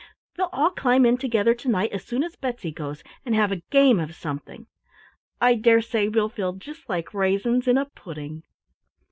[0.35, 3.61] We'll all climb in together to night as soon as Betsy goes, and have a
[3.69, 4.65] game of something
[5.39, 8.41] I dare say we'll feel just like raisins in a pudding!"